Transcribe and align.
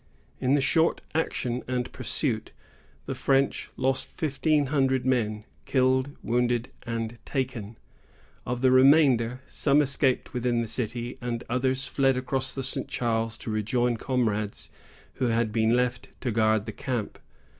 In 0.39 0.55
the 0.55 0.61
short 0.61 1.01
action 1.13 1.61
and 1.67 1.91
pursuit, 1.91 2.53
the 3.05 3.13
French 3.13 3.69
lost 3.77 4.07
fifteen 4.09 4.65
hundred 4.73 5.05
men, 5.05 5.45
killed, 5.65 6.17
wounded, 6.23 6.71
and 6.87 7.23
taken. 7.23 7.77
Of 8.43 8.61
the 8.63 8.71
remainder, 8.71 9.41
some 9.47 9.79
escaped 9.79 10.33
within 10.33 10.63
the 10.63 10.67
city, 10.67 11.19
and 11.21 11.43
others 11.49 11.85
fled 11.85 12.17
across 12.17 12.51
the 12.51 12.63
St. 12.63 12.87
Charles 12.87 13.37
to 13.37 13.51
rejoin 13.51 13.93
their 13.93 13.97
comrades 14.03 14.71
who 15.17 15.25
had 15.27 15.51
been 15.51 15.69
left 15.69 16.09
to 16.21 16.31
guard 16.31 16.65
the 16.65 16.71
camp. 16.71 17.19